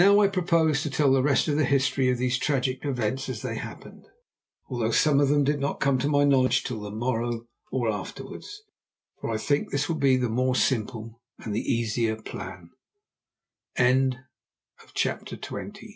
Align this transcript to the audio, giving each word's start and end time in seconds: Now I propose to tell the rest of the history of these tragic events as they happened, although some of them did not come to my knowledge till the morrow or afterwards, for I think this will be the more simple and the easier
Now 0.01 0.19
I 0.21 0.29
propose 0.29 0.81
to 0.81 0.89
tell 0.89 1.11
the 1.13 1.21
rest 1.21 1.47
of 1.47 1.57
the 1.57 1.63
history 1.63 2.09
of 2.09 2.17
these 2.17 2.39
tragic 2.39 2.83
events 2.85 3.29
as 3.29 3.43
they 3.43 3.53
happened, 3.55 4.07
although 4.67 4.89
some 4.89 5.19
of 5.19 5.29
them 5.29 5.43
did 5.43 5.59
not 5.59 5.79
come 5.79 5.99
to 5.99 6.07
my 6.09 6.23
knowledge 6.23 6.63
till 6.63 6.81
the 6.81 6.89
morrow 6.89 7.45
or 7.71 7.87
afterwards, 7.87 8.63
for 9.21 9.29
I 9.29 9.37
think 9.37 9.69
this 9.69 9.87
will 9.87 9.97
be 9.99 10.17
the 10.17 10.27
more 10.27 10.55
simple 10.55 11.21
and 11.37 11.53
the 11.53 11.61
easier 11.61 12.17